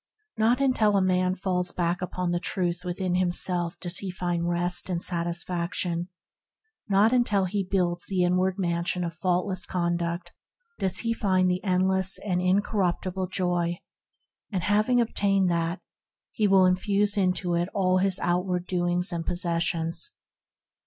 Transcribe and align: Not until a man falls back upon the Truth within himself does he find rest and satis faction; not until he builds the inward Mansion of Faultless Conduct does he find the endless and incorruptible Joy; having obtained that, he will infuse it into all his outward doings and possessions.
Not 0.35 0.59
until 0.59 0.97
a 0.97 0.99
man 1.01 1.35
falls 1.35 1.71
back 1.71 2.01
upon 2.01 2.31
the 2.31 2.39
Truth 2.39 2.83
within 2.83 3.13
himself 3.13 3.79
does 3.79 3.99
he 3.99 4.09
find 4.09 4.49
rest 4.49 4.89
and 4.89 4.99
satis 4.99 5.43
faction; 5.43 6.07
not 6.89 7.13
until 7.13 7.45
he 7.45 7.63
builds 7.63 8.07
the 8.07 8.23
inward 8.23 8.57
Mansion 8.57 9.03
of 9.03 9.13
Faultless 9.13 9.63
Conduct 9.67 10.31
does 10.79 10.97
he 10.97 11.13
find 11.13 11.51
the 11.51 11.63
endless 11.63 12.17
and 12.17 12.41
incorruptible 12.41 13.27
Joy; 13.27 13.77
having 14.51 14.99
obtained 14.99 15.51
that, 15.51 15.81
he 16.31 16.47
will 16.47 16.65
infuse 16.65 17.15
it 17.15 17.21
into 17.21 17.55
all 17.75 17.99
his 17.99 18.17
outward 18.23 18.65
doings 18.65 19.11
and 19.11 19.23
possessions. 19.23 20.13